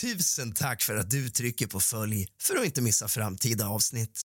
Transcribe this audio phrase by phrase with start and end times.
[0.00, 4.20] Tusen tack för att du trycker på följ för att inte missa framtida avsnitt.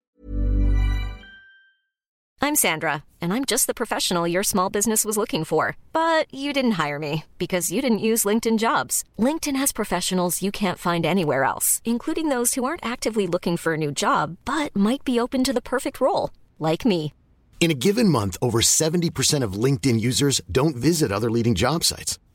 [2.41, 5.75] I'm Sandra, and I'm just the professional your small business was looking for.
[5.93, 9.03] But you didn't hire me because you didn't use LinkedIn jobs.
[9.17, 13.73] LinkedIn has professionals you can't find anywhere else, including those who aren't actively looking for
[13.73, 16.29] a new job but might be open to the perfect role,
[16.59, 17.13] like me.
[17.59, 22.19] In a given month, over 70% of LinkedIn users don't visit other leading job sites.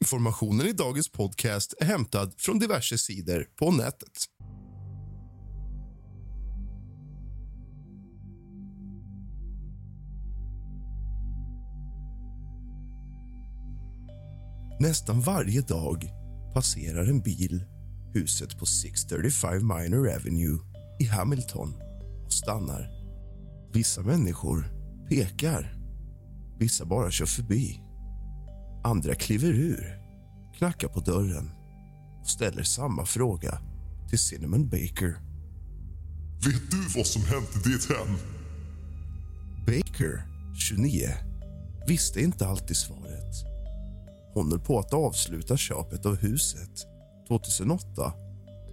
[0.00, 4.24] Informationen i dagens podcast är hämtad från diverse sidor på nätet.
[14.80, 16.04] Nästan varje dag
[16.54, 17.64] passerar en bil
[18.14, 20.58] huset på 635 Minor Avenue
[21.00, 21.74] i Hamilton
[22.24, 22.90] och stannar.
[23.72, 24.64] Vissa människor
[25.08, 25.74] pekar,
[26.58, 27.85] vissa bara kör förbi.
[28.86, 29.98] Andra kliver ur,
[30.58, 31.50] knackar på dörren
[32.20, 33.58] och ställer samma fråga
[34.08, 35.20] till Cinnamon Baker.
[36.44, 38.16] Vet du vad som hände ditt hem?
[39.66, 40.22] Baker,
[40.58, 41.08] 29,
[41.86, 43.34] visste inte alltid svaret.
[44.34, 46.86] Hon är på att avsluta köpet av huset
[47.28, 48.12] 2008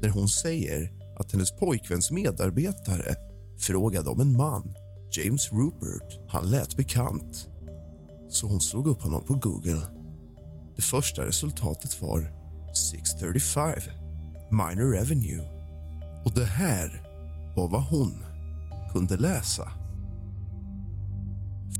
[0.01, 3.15] när hon säger att hennes pojkväns medarbetare
[3.59, 4.73] frågade om en man,
[5.11, 6.19] James Rupert.
[6.29, 7.47] Han lät bekant,
[8.29, 9.92] så hon slog upp honom på Google.
[10.75, 12.31] Det första resultatet var
[12.91, 13.73] 635
[14.51, 15.41] Minor Avenue.
[16.25, 17.01] Och det här
[17.55, 18.13] var vad hon
[18.93, 19.71] kunde läsa.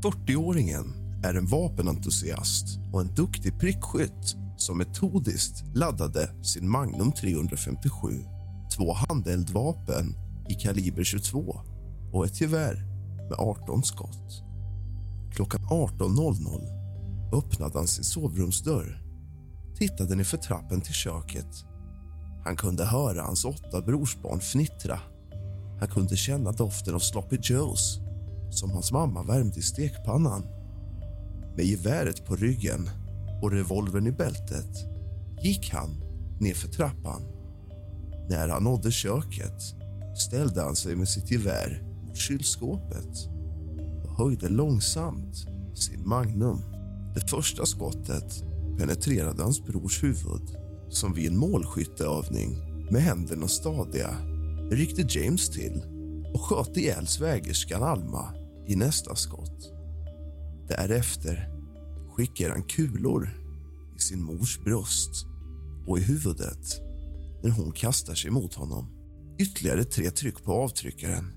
[0.02, 0.84] 40-åringen
[1.24, 8.08] är en vapenentusiast och en duktig prickskytt som metodiskt laddade sin Magnum 357,
[8.76, 10.14] två handeldvapen
[10.48, 11.60] i kaliber 22
[12.12, 12.74] och ett gevär
[13.28, 14.42] med 18 skott.
[15.34, 16.83] Klockan 18.00
[17.34, 19.02] öppnade han sin sovrumsdörr,
[19.78, 21.64] tittade ner för trappen till köket.
[22.44, 25.00] Han kunde höra hans åtta brorsbarn fnittra.
[25.80, 27.98] Han kunde känna doften av Sloppy Joes
[28.50, 30.42] som hans mamma värmde i stekpannan.
[31.56, 32.90] Med geväret på ryggen
[33.42, 34.70] och revolvern i bältet
[35.42, 35.90] gick han
[36.40, 37.22] ner för trappan.
[38.28, 39.62] När han nådde köket
[40.16, 43.28] ställde han sig med sitt gevär mot kylskåpet
[44.04, 45.36] och höjde långsamt
[45.74, 46.73] sin Magnum.
[47.14, 48.44] Det första skottet
[48.78, 50.56] penetrerade hans brors huvud
[50.88, 52.58] som vid en målskytteövning
[52.90, 54.16] med händerna stadiga
[54.70, 55.82] ryckte James till
[56.34, 58.34] och sköt ihjäl svägerskan Alma
[58.66, 59.72] i nästa skott.
[60.68, 61.48] Därefter
[62.10, 63.30] skickar han kulor
[63.96, 65.26] i sin mors bröst
[65.86, 66.80] och i huvudet
[67.42, 68.86] när hon kastar sig mot honom.
[69.38, 71.32] Ytterligare tre tryck på avtryckaren.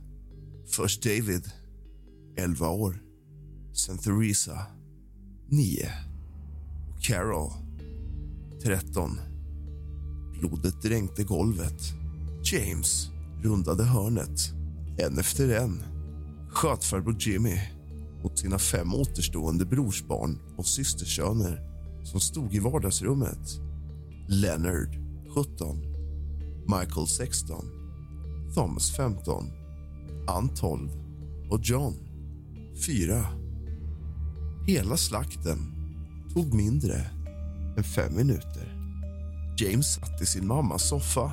[0.76, 1.52] Först David,
[2.38, 3.04] 11 år.
[3.74, 4.66] Sen Theresa,
[5.50, 5.90] 9.
[6.90, 7.52] Och Carol,
[8.64, 9.20] 13.
[10.40, 11.82] Blodet dränkte golvet.
[12.44, 13.10] James
[13.44, 14.54] rundade hörnet,
[14.98, 15.84] en efter en.
[16.50, 17.60] Sköt farbror Jimmy
[18.24, 21.62] mot sina fem återstående brorsbarn och systersöner
[22.04, 23.62] som stod i vardagsrummet.
[24.28, 24.96] Leonard,
[25.36, 25.78] 17.
[26.62, 27.66] Michael, 16.
[28.56, 29.46] Thomas, 15.
[30.28, 30.90] Ann, 12.
[31.50, 31.94] Och John,
[32.86, 33.47] 4.
[34.68, 35.58] Hela slakten
[36.34, 37.06] tog mindre
[37.78, 38.74] än fem minuter.
[39.58, 41.32] James satt i sin mammas soffa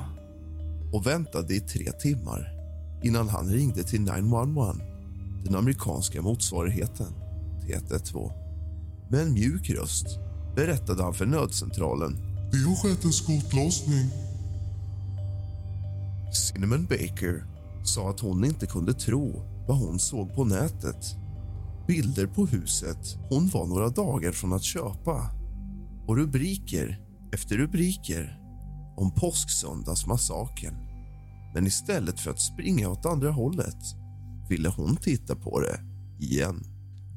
[0.93, 2.51] och väntade i tre timmar
[3.03, 4.75] innan han ringde till 911
[5.45, 7.13] den amerikanska motsvarigheten
[7.65, 8.31] till 112.
[9.09, 10.19] Med en mjuk röst
[10.55, 12.17] berättade han för nödcentralen.
[12.51, 14.09] Det har skett en skottlossning.
[16.33, 17.45] Cinnamon Baker
[17.83, 21.24] sa att hon inte kunde tro vad hon såg på nätet.
[21.87, 25.31] Bilder på huset hon var några dagar från att köpa
[26.07, 26.99] och rubriker
[27.33, 28.39] efter rubriker
[28.97, 30.75] om påsksöndagsmassakern.
[31.53, 33.83] Men istället för att springa åt andra hållet
[34.49, 35.79] ville hon titta på det
[36.19, 36.63] igen.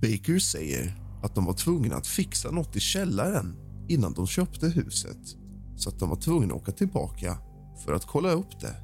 [0.03, 3.57] Baker säger att de var tvungna att fixa nåt i källaren
[3.89, 5.19] innan de köpte huset
[5.77, 7.39] så att de var tvungna att åka tillbaka
[7.85, 8.75] för att kolla upp det.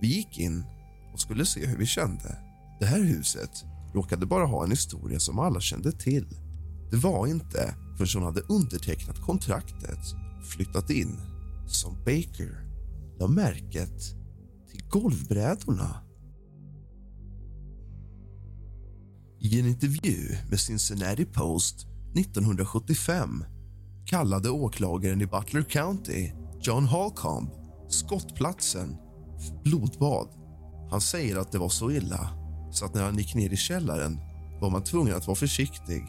[0.00, 0.64] Vi gick in
[1.12, 2.38] och skulle se hur vi kände.
[2.80, 6.26] Det här huset råkade bara ha en historia som alla kände till.
[6.90, 9.98] Det var inte förrän hon hade undertecknat kontraktet
[10.38, 11.20] och flyttat in
[11.66, 12.64] som Baker
[13.18, 14.02] la märket
[14.70, 16.04] till golvbrädorna.
[19.40, 21.86] I en intervju med Cincinnati Post
[22.16, 23.44] 1975
[24.06, 27.50] kallade åklagaren i Butler County, John Holcomb,
[27.88, 28.96] skottplatsen
[29.38, 30.28] för blodbad.
[30.90, 34.18] Han säger att det var så illa så att när han gick ner i källaren
[34.60, 36.06] var man tvungen att vara försiktig.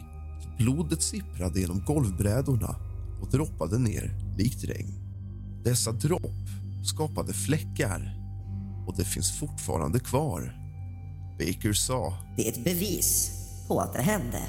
[0.58, 2.76] Blodet sipprade genom golvbrädorna
[3.20, 4.94] och droppade ner likt regn.
[5.64, 6.48] Dessa dropp
[6.84, 8.16] skapade fläckar
[8.86, 10.56] och det finns fortfarande kvar.
[11.38, 13.32] Baker sa Det är ett bevis
[13.68, 14.42] på att det hände.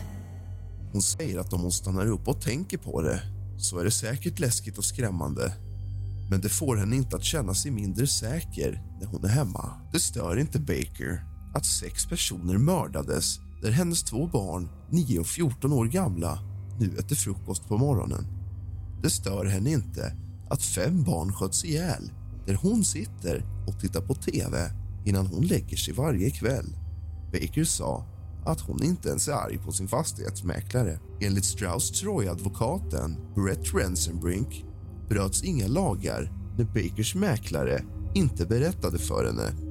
[0.92, 3.22] hon säger att om hon stannar upp och tänker på det
[3.58, 5.54] så är det säkert läskigt och skrämmande.
[6.30, 9.82] Men det får henne inte att känna sig mindre säker när hon är hemma.
[9.94, 15.74] Det stör inte Baker att sex personer mördades där hennes två barn, 9 och 14
[15.74, 16.40] år gamla,
[16.80, 18.28] nu äter frukost på morgonen.
[19.04, 20.18] Det stör henne inte
[20.50, 22.12] att fem barn sköts ihjäl
[22.46, 24.72] där hon sitter och tittar på tv
[25.06, 26.78] innan hon lägger sig varje kväll.
[27.32, 28.06] Baker sa
[28.46, 31.00] att hon inte ens är arg på sin fastighetsmäklare.
[31.22, 34.66] Enligt Strauss Troy-advokaten Brett Rensenbrink
[35.10, 37.84] bröts inga lagar när Bakers mäklare
[38.16, 39.71] inte berättade för henne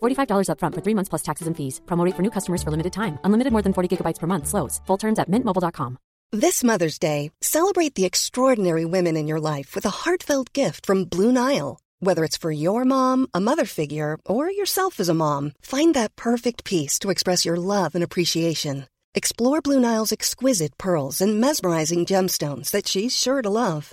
[0.00, 1.80] $45 upfront for three months plus taxes and fees.
[1.86, 3.18] Promo rate for new customers for limited time.
[3.24, 4.46] Unlimited more than 40 gigabytes per month.
[4.46, 4.80] Slows.
[4.86, 5.98] Full terms at mintmobile.com.
[6.32, 11.04] This Mother's Day, celebrate the extraordinary women in your life with a heartfelt gift from
[11.04, 11.80] Blue Nile.
[11.98, 16.14] Whether it's for your mom, a mother figure, or yourself as a mom, find that
[16.14, 18.86] perfect piece to express your love and appreciation.
[19.12, 23.92] Explore Blue Nile's exquisite pearls and mesmerizing gemstones that she's sure to love.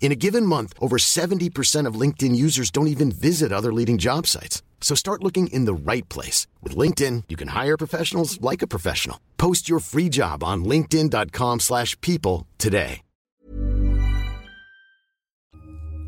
[0.00, 4.26] In a given month, over 70% of LinkedIn users don't even visit other leading job
[4.26, 4.62] sites.
[4.80, 6.46] So start looking in the right place.
[6.62, 9.18] With LinkedIn, you can hire professionals like a professional.
[9.36, 13.00] Post your free job on linkedin.com slash people today.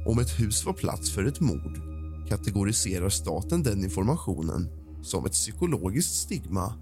[0.06, 1.80] Om ett hus var plats för ett mord
[2.28, 4.68] kategoriserar staten den informationen
[5.02, 6.72] som ett psykologiskt stigma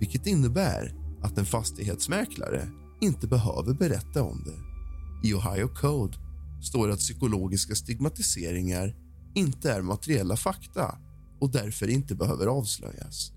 [0.00, 2.68] vilket innebär att en fastighetsmäklare
[3.00, 5.28] inte behöver berätta om det.
[5.28, 6.18] I Ohio Code
[6.62, 8.94] står att psykologiska stigmatiseringar
[9.34, 10.98] inte är materiella fakta
[11.40, 13.32] och därför inte behöver avslöjas.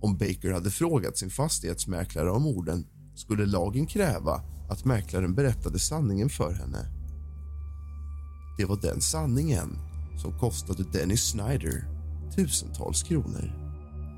[0.00, 6.28] Om Baker hade frågat sin fastighetsmäklare om orden skulle lagen kräva att mäklaren berättade sanningen
[6.28, 6.86] för henne.
[8.58, 9.78] Det var den sanningen
[10.22, 11.84] som kostade Dennis Snyder
[12.36, 13.52] tusentals kronor.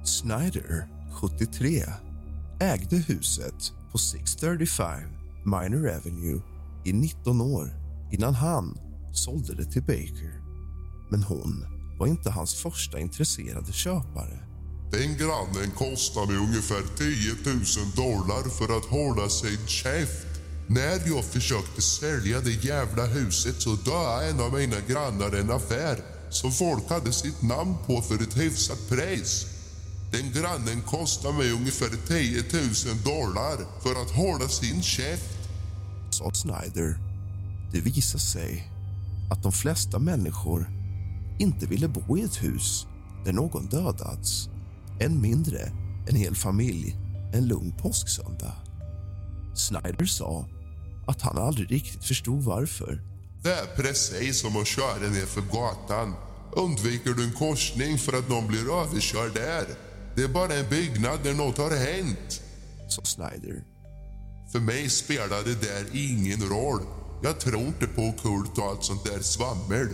[0.04, 1.84] Snyder, 73,
[2.60, 5.00] ägde huset på 635
[5.44, 6.40] Minor Avenue
[6.84, 8.78] i 19 år innan han
[9.12, 10.40] sålde det till Baker.
[11.10, 11.64] Men hon
[11.98, 14.38] var inte hans första intresserade köpare.
[14.92, 17.64] Den grannen kostade mig ungefär 10 000
[17.96, 20.26] dollar för att hålla sin käft.
[20.66, 26.00] När jag försökte sälja det jävla huset så dödade en av mina grannar en affär
[26.30, 29.46] som folk hade sitt namn på för ett hyfsat pris.
[30.12, 35.38] Den grannen kostade mig ungefär 10 000 dollar för att hålla sin käft.
[36.10, 37.05] Sa Snyder.
[37.72, 38.72] Det visade sig
[39.30, 40.70] att de flesta människor
[41.38, 42.86] inte ville bo i ett hus
[43.24, 44.48] där någon dödats.
[45.00, 45.72] Än mindre
[46.08, 46.96] en hel familj
[47.32, 48.52] en lugn påsksöndag.
[49.54, 50.48] Snyder sa
[51.06, 53.02] att han aldrig riktigt förstod varför.
[53.42, 56.14] Det är precis som att köra ner för gatan.
[56.52, 59.66] Undviker du en korsning för att någon blir överkörd där?
[60.16, 62.42] Det är bara en byggnad där något har hänt.
[62.88, 63.64] Sa Snyder.
[64.52, 66.82] För mig spelar det där ingen roll.
[67.26, 69.88] Jag tror inte på kult och allt sånt där svammel.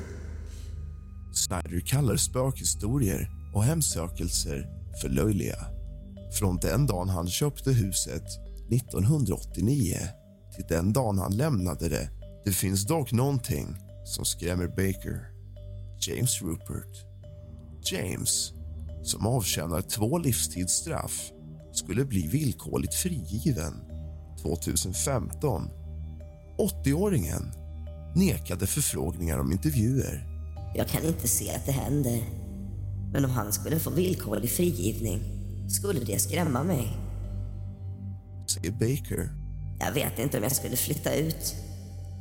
[1.33, 4.67] Snyder kallar spökhistorier och hemsökelser
[5.01, 5.67] för löjliga.
[6.39, 8.25] Från den dagen han köpte huset
[8.73, 9.97] 1989
[10.57, 12.11] till den dagen han lämnade det.
[12.45, 15.27] Det finns dock någonting som skrämmer Baker.
[16.01, 17.07] James Rupert.
[17.93, 18.53] James,
[19.03, 21.31] som avtjänar två livstidsstraff
[21.73, 23.75] skulle bli villkorligt frigiven
[24.43, 25.82] 2015.
[26.63, 27.53] 80-åringen
[28.15, 30.27] nekade förfrågningar om intervjuer.
[30.75, 32.23] Jag kan inte se att det händer.
[33.13, 35.21] Men om han skulle få villkorlig frigivning
[35.69, 36.97] skulle det skrämma mig.
[38.47, 39.31] Säger Baker.
[39.81, 41.55] Jag vet inte om jag skulle flytta ut.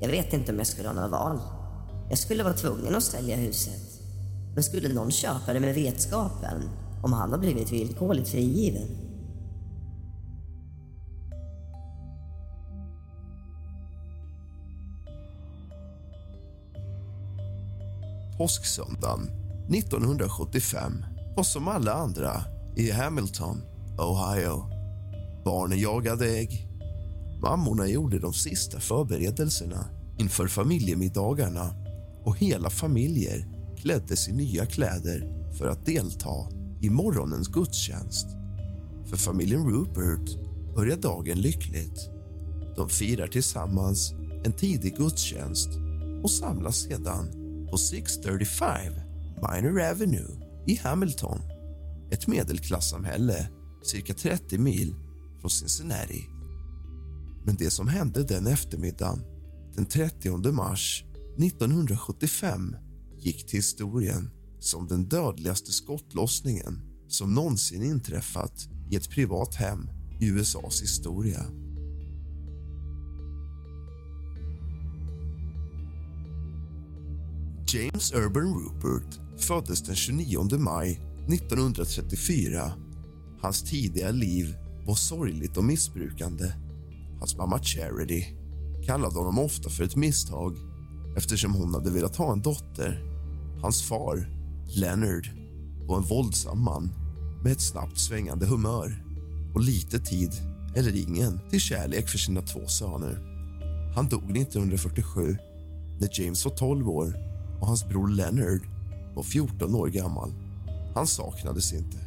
[0.01, 1.39] Jag vet inte om jag skulle ha några val.
[2.09, 3.81] Jag skulle vara tvungen att sälja huset.
[4.55, 6.69] Men skulle någon köpa det med vetskapen
[7.03, 9.10] om han har blivit villkorligt frigiven?
[18.37, 19.29] Påsksöndagen
[19.73, 22.43] 1975 var som alla andra
[22.75, 23.61] i Hamilton,
[23.97, 24.69] Ohio.
[25.45, 26.67] Barnen jagade ägg.
[27.41, 29.85] Mammorna gjorde de sista förberedelserna
[30.17, 31.73] inför familjemiddagarna
[32.23, 33.47] och hela familjer
[33.77, 36.49] kläddes i nya kläder för att delta
[36.81, 38.27] i morgonens gudstjänst.
[39.05, 40.37] För familjen Rupert
[40.75, 42.09] börjar dagen lyckligt.
[42.75, 45.69] De firar tillsammans en tidig gudstjänst
[46.23, 47.40] och samlas sedan
[47.71, 48.93] på 635
[49.35, 50.31] Minor Avenue
[50.67, 51.41] i Hamilton
[52.11, 53.49] ett medelklassamhälle
[53.83, 54.95] cirka 30 mil
[55.41, 56.27] från Cincinnati.
[57.45, 59.23] Men det som hände den eftermiddagen,
[59.75, 61.03] den 30 mars
[61.37, 62.75] 1975
[63.19, 70.27] gick till historien som den dödligaste skottlossningen som någonsin inträffat i ett privat hem i
[70.27, 71.45] USAs historia.
[77.73, 82.71] James Urban Rupert föddes den 29 maj 1934.
[83.41, 86.53] Hans tidiga liv var sorgligt och missbrukande.
[87.19, 88.25] Hans mamma Charity
[88.85, 90.57] kallade honom ofta för ett misstag
[91.17, 93.03] eftersom hon hade velat ha en dotter.
[93.61, 94.29] Hans far,
[94.75, 95.27] Leonard,
[95.87, 96.91] var en våldsam man
[97.43, 99.05] med ett snabbt svängande humör
[99.53, 100.31] och lite tid,
[100.75, 103.19] eller ingen, till kärlek för sina två söner.
[103.95, 105.37] Han dog 1947
[105.99, 107.30] när James var 12 år
[107.61, 108.61] och hans bror Leonard
[109.15, 110.33] var 14 år gammal.
[110.95, 111.97] Han saknades inte.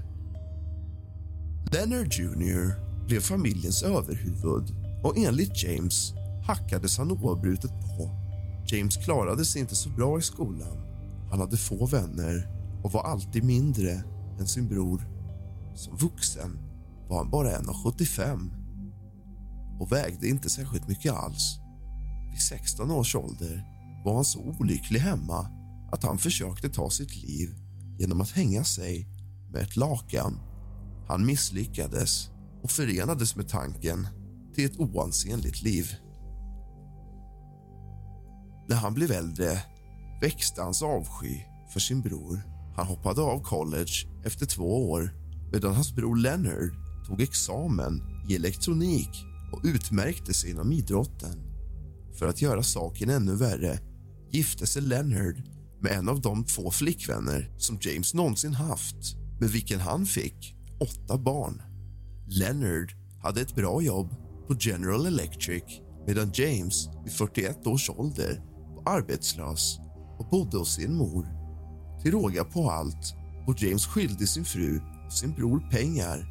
[1.73, 6.12] Leonard Jr blev familjens överhuvud och enligt James
[6.46, 8.11] hackades han oavbrutet på.
[8.66, 10.78] James klarade sig inte så bra i skolan.
[11.30, 12.49] Han hade få vänner
[12.82, 14.04] och var alltid mindre
[14.40, 15.08] än sin bror.
[15.75, 16.58] Som vuxen
[17.08, 18.50] var han bara 1,75
[19.80, 21.58] och vägde inte särskilt mycket alls.
[22.30, 23.74] Vid 16 års ålder
[24.04, 25.49] var han så olycklig hemma
[25.92, 27.54] att han försökte ta sitt liv
[27.99, 29.08] genom att hänga sig
[29.52, 30.40] med ett lakan.
[31.08, 32.30] Han misslyckades
[32.62, 34.08] och förenades med tanken
[34.54, 35.94] till ett oansenligt liv.
[38.68, 39.58] När han blev äldre
[40.20, 41.40] växte hans avsky
[41.73, 42.42] för sin bror.
[42.76, 45.11] Han hoppade av college efter två år
[45.52, 46.70] medan hans bror Leonard
[47.06, 49.11] tog examen i elektronik
[49.52, 51.54] och utmärkte sig inom idrotten.
[52.18, 53.78] För att göra saken ännu värre
[54.31, 55.43] gifte sig Leonard
[55.81, 61.19] med en av de två flickvänner som James någonsin haft med vilken han fick åtta
[61.19, 61.62] barn.
[62.26, 64.14] Leonard hade ett bra jobb
[64.49, 65.64] på General Electric
[66.07, 68.43] medan James vid 41 års ålder
[68.75, 69.78] var arbetslös
[70.19, 71.28] och bodde hos sin mor.
[72.02, 73.14] Till råga på allt
[73.47, 76.26] var James skyldig sin fru och sin bror pengar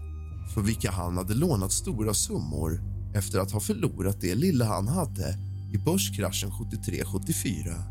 [0.54, 2.82] för vilka han hade lånat stora summor
[3.16, 5.38] efter att ha förlorat det lilla han hade
[5.74, 7.84] i börskraschen 73-74.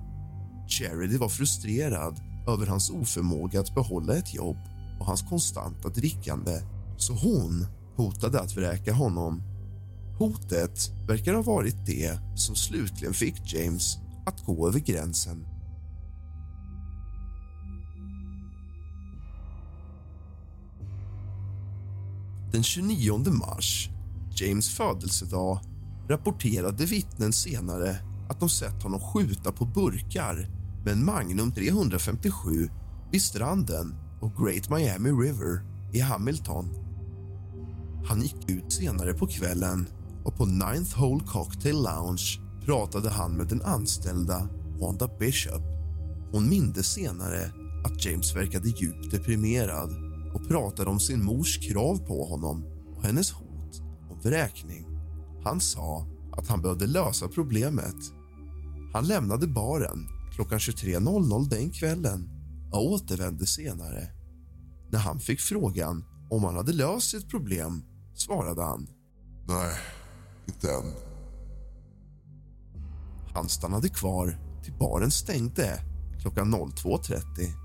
[0.69, 4.57] Charity var frustrerad över hans oförmåga att behålla ett jobb
[5.01, 6.61] och hans konstanta drickande
[6.97, 9.43] så hon hotade att vräka honom.
[10.19, 13.97] Hotet verkar ha varit det som slutligen fick James
[14.27, 15.47] att gå över gränsen.
[22.53, 23.89] Den 29 mars,
[24.41, 25.72] James födelsedag
[26.09, 27.97] rapporterade vittnen senare
[28.29, 30.49] att de sett honom skjuta på burkar
[30.85, 32.69] med en Magnum 357
[33.13, 36.69] vid stranden och Great Miami River i Hamilton.
[38.05, 39.87] Han gick ut senare på kvällen
[40.25, 44.49] och på Ninth Hole Cocktail Lounge pratade han med den anställda
[44.81, 45.63] Wanda Bishop.
[46.33, 47.51] Hon mindes senare
[47.85, 49.91] att James verkade djupt deprimerad
[50.35, 52.65] och pratade om sin mors krav på honom
[52.97, 54.92] och hennes hot om vräkning.
[55.45, 57.97] Han sa att han behövde lösa problemet.
[58.93, 62.29] Han lämnade baren klockan 23.00 den kvällen
[62.73, 64.09] och återvände senare.
[64.93, 67.83] När han fick frågan om han hade löst sitt problem
[68.15, 68.89] svarade han.
[69.49, 69.75] Nej,
[70.47, 70.93] inte än.
[73.35, 75.79] Han stannade kvar till baren stängde
[76.21, 77.62] klockan 02.30.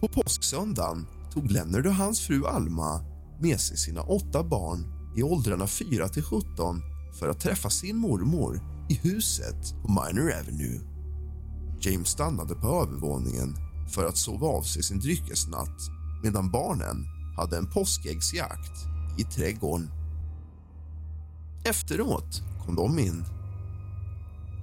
[0.00, 3.00] På påsksöndagen tog Leonard och hans fru Alma
[3.40, 4.86] med sig sina åtta barn
[5.16, 6.82] i åldrarna 4 till 17
[7.18, 10.80] för att träffa sin mormor i huset på Minor Avenue.
[11.80, 13.56] James stannade på övervåningen
[13.94, 15.80] för att sova av sig sin dryckesnatt
[16.22, 18.72] medan barnen hade en påskäggsjakt
[19.18, 19.90] i trädgården.
[21.64, 23.24] Efteråt kom de in.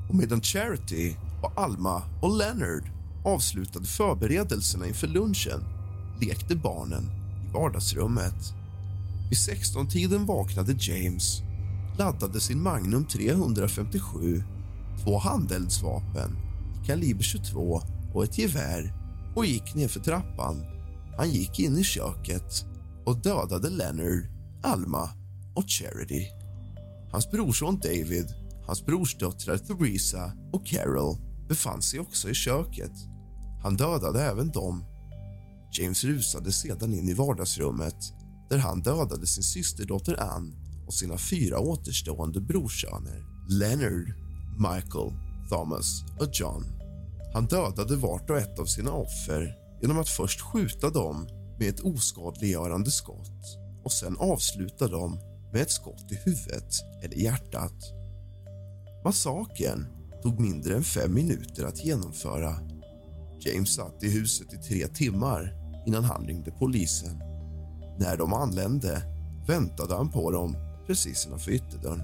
[0.10, 2.95] Och medan Charity och Alma och Leonard
[3.26, 5.64] avslutade förberedelserna inför lunchen
[6.22, 7.04] lekte barnen
[7.50, 8.54] i vardagsrummet.
[9.30, 11.42] Vid 16-tiden vaknade James,
[11.98, 14.44] laddade sin Magnum 357,
[15.04, 16.38] två handeldsvapen
[16.82, 17.82] i kaliber 22
[18.14, 18.94] och ett gevär
[19.36, 20.66] och gick ner för trappan.
[21.18, 22.66] Han gick in i köket
[23.06, 24.28] och dödade Leonard,
[24.64, 25.10] Alma
[25.56, 26.28] och Charity.
[27.12, 28.28] Hans brorson David,
[28.68, 31.18] hans brorsdöttrar Theresa och Carol
[31.48, 33.15] befann sig också i köket.
[33.66, 34.84] Han dödade även dem.
[35.72, 37.96] James rusade sedan in i vardagsrummet
[38.50, 40.56] där han dödade sin systerdotter Ann
[40.88, 44.14] och sina fyra återstående brorsöner Leonard,
[44.58, 45.12] Michael,
[45.50, 46.66] Thomas och John.
[47.34, 51.28] Han dödade vart och ett av sina offer genom att först skjuta dem
[51.60, 55.20] med ett oskadliggörande skott och sen avsluta dem
[55.54, 57.94] med ett skott i huvudet eller hjärtat.
[59.06, 59.88] Massakern
[60.24, 62.75] tog mindre än fem minuter att genomföra.
[63.46, 65.54] James satt i huset i tre timmar
[65.88, 67.18] innan han ringde polisen.
[68.00, 69.02] När de anlände
[69.48, 70.56] väntade han på dem
[70.88, 72.04] precis innanför ytterdörren.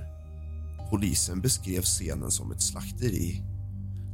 [0.89, 3.43] Polisen beskrev scenen som ett slakteri.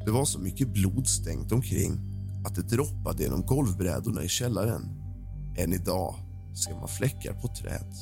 [0.06, 2.00] Det var så mycket blod stängt omkring
[2.46, 4.82] att det droppade genom golvbrädorna i källaren.
[5.58, 6.16] Än idag
[6.66, 7.94] ser man fläckar på träd.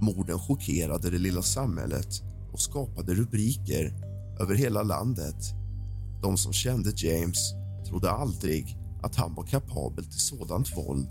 [0.00, 2.22] Morden chockerade det lilla samhället
[2.52, 3.92] och skapade rubriker
[4.40, 5.54] över hela landet.
[6.22, 7.57] De som kände James
[7.88, 11.10] trodde aldrig att han var kapabel till sådant våld.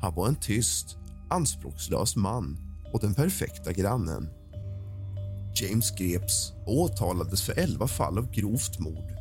[0.00, 0.96] Han var en tyst,
[1.30, 2.58] anspråkslös man
[2.92, 4.28] och den perfekta grannen.
[5.54, 9.12] James greps och åtalades för elva fall av grovt mord.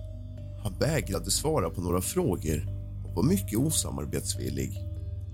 [0.64, 2.68] Han vägrade svara på några frågor
[3.06, 4.72] och var mycket osamarbetsvillig.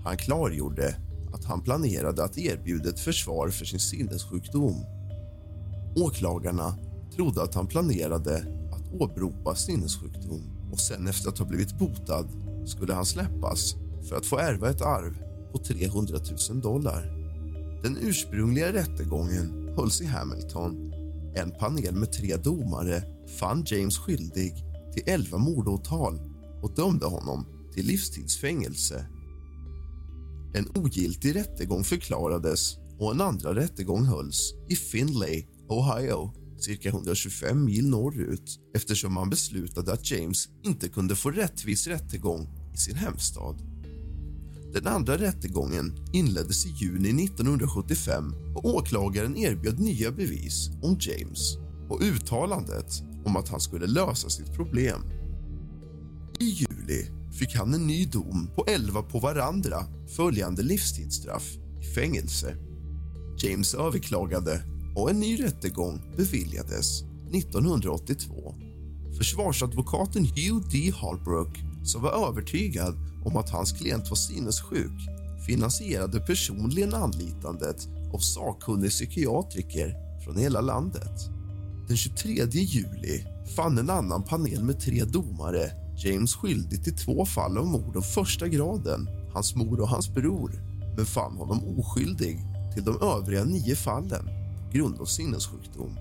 [0.04, 0.96] Han klargjorde
[1.34, 4.84] att han planerade att erbjuda ett försvar för sin sinnessjukdom.
[5.96, 6.78] Åklagarna
[7.16, 8.36] trodde att han planerade
[8.72, 12.28] att åberopa sinnessjukdom och sen efter att ha blivit botad
[12.66, 13.74] skulle han släppas
[14.08, 15.16] för att få ärva ett arv
[15.52, 16.18] på 300
[16.50, 17.02] 000 dollar.
[17.82, 20.92] Den ursprungliga rättegången hölls i Hamilton.
[21.34, 23.02] En panel med tre domare
[23.38, 24.54] fann James skyldig
[24.94, 26.20] till 11 mordåtal
[26.62, 29.06] och dömde honom till livstidsfängelse.
[30.54, 37.88] En ogiltig rättegång förklarades och en andra rättegång hölls i Findlay, Ohio cirka 125 mil
[37.88, 43.56] norrut eftersom man beslutade att James inte kunde få rättvis rättegång i sin hemstad.
[44.72, 51.56] Den andra rättegången inleddes i juni 1975 och åklagaren erbjöd nya bevis om James
[51.88, 55.00] och uttalandet om att han skulle lösa sitt problem.
[56.38, 57.06] I juli
[57.38, 59.84] fick han en ny dom på 11 på varandra
[60.16, 62.56] följande livstidsstraff i fängelse.
[63.38, 67.02] James överklagade och en ny rättegång beviljades
[67.32, 68.54] 1982.
[69.18, 70.92] Försvarsadvokaten Hugh D.
[70.94, 75.08] Holbrook, som var övertygad om att hans klient var sinnessjuk
[75.46, 81.30] finansierade personligen anlitandet av sakkunnig psykiatriker från hela landet.
[81.88, 83.24] Den 23 juli
[83.56, 88.02] fann en annan panel med tre domare James skyldig till två fall av mord av
[88.02, 90.52] första graden, hans mor och hans bror
[90.96, 92.38] men fann honom oskyldig
[92.74, 94.41] till de övriga nio fallen
[94.72, 95.98] grund av sinnessjukdom.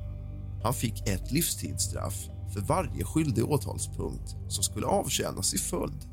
[0.64, 6.08] Han fick ett livstidsstraff för varje skyldig åtalspunkt som skulle avtjänas i följd.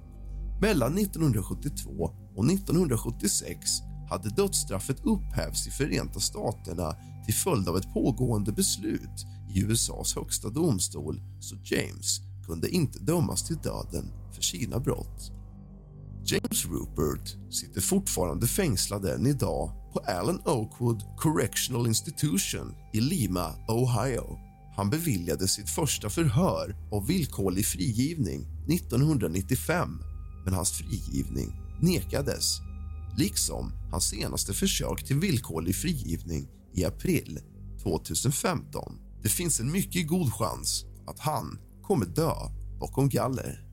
[0.61, 3.71] Mellan 1972 och 1976
[4.11, 10.49] hade dödsstraffet upphävts i Förenta staterna till följd av ett pågående beslut i USAs högsta
[10.49, 15.33] domstol så James kunde inte dömas till döden för sina brott.
[16.25, 24.39] James Rupert sitter fortfarande fängslad än idag på Allen Oakwood Correctional Institution i Lima, Ohio.
[24.77, 29.89] Han beviljades sitt första förhör av villkorlig frigivning 1995
[30.45, 32.59] men hans frigivning nekades
[33.17, 37.41] liksom hans senaste försök till villkorlig frigivning i april
[37.83, 38.99] 2015.
[39.23, 42.35] Det finns en mycket god chans att han kommer dö
[42.81, 43.65] bakom galler.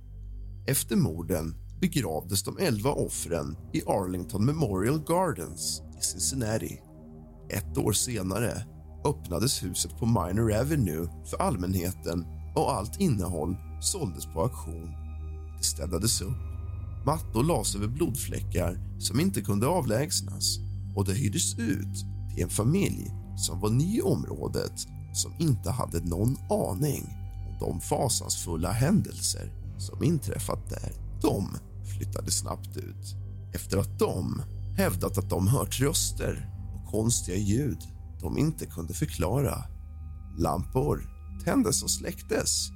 [0.68, 6.82] Efter morden begravdes de elva offren i Arlington Memorial Gardens i Cincinnati.
[7.50, 8.66] Ett år senare
[9.06, 14.92] öppnades huset på Minor Avenue för allmänheten och allt innehåll såldes på auktion.
[15.58, 16.38] Det städades upp.
[17.06, 20.60] Mattor lades över blodfläckar som inte kunde avlägsnas
[20.96, 24.80] och det hyrdes ut till en familj som var ny i området
[25.14, 27.04] som inte hade någon aning
[27.50, 30.92] om de fasansfulla händelser som inträffat där.
[31.22, 31.48] De
[31.96, 33.16] flyttade snabbt ut
[33.54, 34.42] efter att de
[34.78, 37.80] hävdat att de hört röster och konstiga ljud
[38.22, 39.64] de inte kunde förklara.
[40.38, 41.10] Lampor
[41.44, 42.70] tändes och släcktes.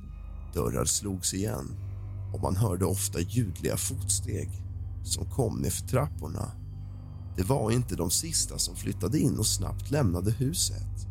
[0.54, 1.76] Dörrar slogs igen
[2.34, 4.50] och man hörde ofta ljudliga fotsteg
[5.04, 6.52] som kom nerför trapporna.
[7.38, 11.08] Det var inte de sista som flyttade in och snabbt lämnade huset.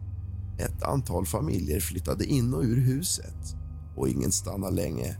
[0.59, 3.57] Ett antal familjer flyttade in och ur huset
[3.97, 5.17] och ingen stannade länge.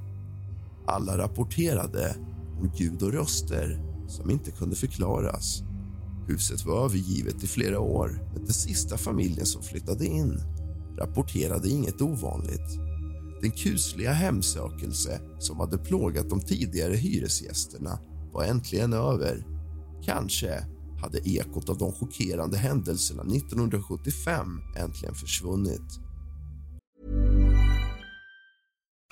[0.87, 2.17] Alla rapporterade
[2.61, 5.63] om ljud och röster som inte kunde förklaras.
[6.27, 10.41] Huset var övergivet i flera år, men den sista familjen som flyttade in
[10.99, 12.79] rapporterade inget ovanligt.
[13.43, 17.99] Den kusliga hemsökelse som hade plågat de tidigare hyresgästerna
[18.33, 19.47] var äntligen över.
[20.05, 20.65] Kanske
[21.01, 26.08] hade ekot av de chockerande händelserna 1975 äntligen försvunnit.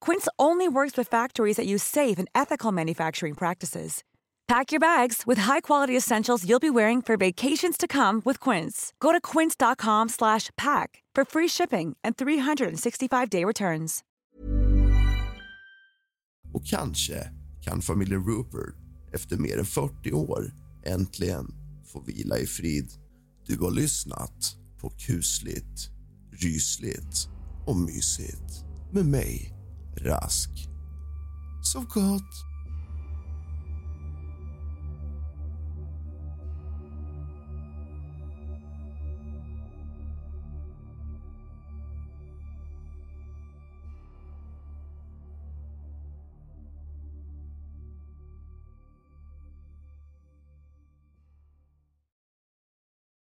[0.00, 4.02] Quince only works with factories that use safe and ethical manufacturing practices.
[4.48, 8.92] Pack your bags with high-quality essentials you'll be wearing for vacations to come with Quince.
[8.98, 14.00] Go to quince.com/pack for free shipping and 365-day returns.
[16.52, 18.74] Och kanske kan familjen Rupert
[19.12, 20.52] efter mer än 40 år
[20.84, 21.46] äntligen
[21.92, 22.92] få vila i frid.
[23.46, 25.90] Du har lyssnat på kusligt,
[26.32, 27.28] rysligt
[27.66, 29.59] och mysigt med mig,
[29.96, 30.50] Rask.
[31.60, 32.49] Sov gott!